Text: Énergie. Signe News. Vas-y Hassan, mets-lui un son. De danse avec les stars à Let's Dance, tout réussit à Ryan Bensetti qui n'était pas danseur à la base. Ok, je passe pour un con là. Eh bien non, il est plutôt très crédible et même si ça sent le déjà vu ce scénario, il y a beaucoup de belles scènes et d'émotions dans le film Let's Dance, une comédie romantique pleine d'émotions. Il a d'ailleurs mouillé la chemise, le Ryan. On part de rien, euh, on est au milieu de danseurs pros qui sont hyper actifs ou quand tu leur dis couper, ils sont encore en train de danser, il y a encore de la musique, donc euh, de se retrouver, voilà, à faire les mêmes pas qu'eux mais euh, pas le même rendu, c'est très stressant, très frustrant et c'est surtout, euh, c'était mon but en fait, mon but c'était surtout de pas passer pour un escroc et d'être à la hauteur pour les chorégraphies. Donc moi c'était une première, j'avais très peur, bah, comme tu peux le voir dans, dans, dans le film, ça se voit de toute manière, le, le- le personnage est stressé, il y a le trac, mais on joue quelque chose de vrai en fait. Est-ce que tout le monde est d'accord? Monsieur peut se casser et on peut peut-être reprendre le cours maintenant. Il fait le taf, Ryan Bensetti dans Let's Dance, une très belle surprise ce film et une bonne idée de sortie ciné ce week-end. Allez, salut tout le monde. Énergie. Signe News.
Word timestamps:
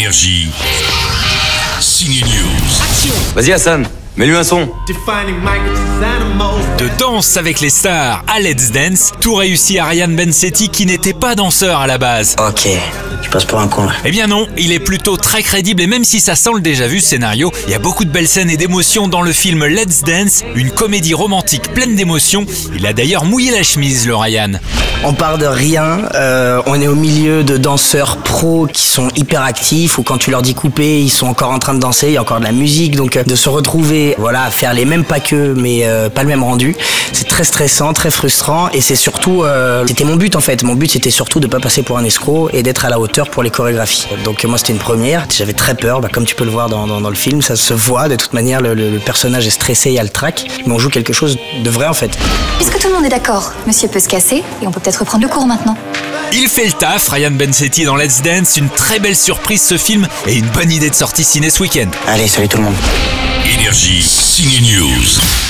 Énergie. 0.00 0.48
Signe 1.78 2.22
News. 2.22 3.12
Vas-y 3.34 3.52
Hassan, 3.52 3.86
mets-lui 4.16 4.36
un 4.36 4.44
son. 4.44 4.68
De 6.78 6.98
danse 6.98 7.36
avec 7.36 7.60
les 7.60 7.70
stars 7.70 8.24
à 8.26 8.40
Let's 8.40 8.70
Dance, 8.70 9.12
tout 9.20 9.34
réussit 9.34 9.78
à 9.78 9.84
Ryan 9.86 10.08
Bensetti 10.08 10.68
qui 10.68 10.86
n'était 10.86 11.12
pas 11.12 11.34
danseur 11.34 11.80
à 11.80 11.86
la 11.86 11.98
base. 11.98 12.36
Ok, 12.38 12.68
je 13.22 13.28
passe 13.28 13.44
pour 13.44 13.60
un 13.60 13.68
con 13.68 13.84
là. 13.84 13.92
Eh 14.04 14.10
bien 14.10 14.26
non, 14.26 14.46
il 14.56 14.72
est 14.72 14.78
plutôt 14.78 15.16
très 15.16 15.42
crédible 15.42 15.82
et 15.82 15.86
même 15.86 16.04
si 16.04 16.20
ça 16.20 16.34
sent 16.34 16.50
le 16.54 16.60
déjà 16.60 16.86
vu 16.86 17.00
ce 17.00 17.10
scénario, 17.10 17.52
il 17.66 17.72
y 17.72 17.74
a 17.74 17.78
beaucoup 17.78 18.04
de 18.04 18.10
belles 18.10 18.28
scènes 18.28 18.50
et 18.50 18.56
d'émotions 18.56 19.08
dans 19.08 19.22
le 19.22 19.32
film 19.32 19.64
Let's 19.66 20.02
Dance, 20.02 20.42
une 20.54 20.70
comédie 20.70 21.14
romantique 21.14 21.72
pleine 21.74 21.96
d'émotions. 21.96 22.46
Il 22.74 22.86
a 22.86 22.92
d'ailleurs 22.92 23.24
mouillé 23.24 23.50
la 23.50 23.62
chemise, 23.62 24.06
le 24.06 24.16
Ryan. 24.16 24.52
On 25.04 25.14
part 25.14 25.38
de 25.38 25.46
rien, 25.46 26.02
euh, 26.14 26.62
on 26.66 26.80
est 26.80 26.88
au 26.88 26.94
milieu 26.94 27.42
de 27.42 27.56
danseurs 27.56 28.18
pros 28.18 28.66
qui 28.66 28.86
sont 28.86 29.08
hyper 29.16 29.42
actifs 29.42 29.98
ou 29.98 30.02
quand 30.02 30.18
tu 30.18 30.30
leur 30.30 30.42
dis 30.42 30.54
couper, 30.54 31.00
ils 31.00 31.10
sont 31.10 31.26
encore 31.26 31.50
en 31.50 31.58
train 31.58 31.74
de 31.74 31.78
danser, 31.78 32.08
il 32.08 32.12
y 32.14 32.16
a 32.16 32.22
encore 32.22 32.38
de 32.38 32.44
la 32.44 32.52
musique, 32.52 32.96
donc 32.96 33.16
euh, 33.16 33.24
de 33.24 33.34
se 33.34 33.48
retrouver, 33.48 33.99
voilà, 34.18 34.44
à 34.44 34.50
faire 34.50 34.72
les 34.74 34.84
mêmes 34.84 35.04
pas 35.04 35.20
qu'eux 35.20 35.54
mais 35.56 35.80
euh, 35.84 36.08
pas 36.08 36.22
le 36.22 36.28
même 36.28 36.42
rendu, 36.42 36.76
c'est 37.12 37.28
très 37.28 37.44
stressant, 37.44 37.92
très 37.92 38.10
frustrant 38.10 38.68
et 38.72 38.80
c'est 38.80 38.96
surtout, 38.96 39.42
euh, 39.44 39.84
c'était 39.86 40.04
mon 40.04 40.16
but 40.16 40.36
en 40.36 40.40
fait, 40.40 40.62
mon 40.62 40.74
but 40.74 40.90
c'était 40.90 41.10
surtout 41.10 41.40
de 41.40 41.46
pas 41.46 41.60
passer 41.60 41.82
pour 41.82 41.98
un 41.98 42.04
escroc 42.04 42.50
et 42.52 42.62
d'être 42.62 42.84
à 42.84 42.88
la 42.88 42.98
hauteur 42.98 43.28
pour 43.30 43.42
les 43.42 43.50
chorégraphies. 43.50 44.06
Donc 44.24 44.44
moi 44.44 44.58
c'était 44.58 44.72
une 44.72 44.78
première, 44.78 45.26
j'avais 45.36 45.52
très 45.52 45.74
peur, 45.74 46.00
bah, 46.00 46.08
comme 46.12 46.24
tu 46.24 46.34
peux 46.34 46.44
le 46.44 46.50
voir 46.50 46.68
dans, 46.68 46.86
dans, 46.86 47.00
dans 47.00 47.10
le 47.10 47.14
film, 47.16 47.42
ça 47.42 47.56
se 47.56 47.74
voit 47.74 48.08
de 48.08 48.16
toute 48.16 48.32
manière, 48.32 48.60
le, 48.60 48.74
le- 48.74 48.90
le 48.90 48.98
personnage 48.98 49.46
est 49.46 49.50
stressé, 49.50 49.90
il 49.90 49.94
y 49.94 49.98
a 49.98 50.02
le 50.02 50.08
trac, 50.08 50.44
mais 50.66 50.72
on 50.72 50.78
joue 50.78 50.88
quelque 50.90 51.12
chose 51.12 51.38
de 51.62 51.70
vrai 51.70 51.86
en 51.86 51.94
fait. 51.94 52.10
Est-ce 52.60 52.70
que 52.70 52.78
tout 52.80 52.88
le 52.88 52.94
monde 52.94 53.04
est 53.06 53.10
d'accord? 53.10 53.52
Monsieur 53.66 53.88
peut 53.88 54.00
se 54.00 54.08
casser 54.08 54.42
et 54.62 54.66
on 54.66 54.70
peut 54.70 54.80
peut-être 54.80 54.98
reprendre 55.00 55.24
le 55.24 55.30
cours 55.30 55.46
maintenant. 55.46 55.76
Il 56.32 56.46
fait 56.48 56.66
le 56.66 56.72
taf, 56.72 57.08
Ryan 57.08 57.32
Bensetti 57.32 57.84
dans 57.84 57.96
Let's 57.96 58.22
Dance, 58.22 58.56
une 58.56 58.68
très 58.68 59.00
belle 59.00 59.16
surprise 59.16 59.62
ce 59.62 59.76
film 59.76 60.06
et 60.28 60.34
une 60.36 60.46
bonne 60.46 60.70
idée 60.70 60.88
de 60.90 60.94
sortie 60.94 61.24
ciné 61.24 61.50
ce 61.50 61.60
week-end. 61.62 61.88
Allez, 62.06 62.28
salut 62.28 62.46
tout 62.48 62.58
le 62.58 62.64
monde. 62.64 62.74
Énergie. 63.60 64.00
Signe 64.00 64.62
News. 64.62 65.49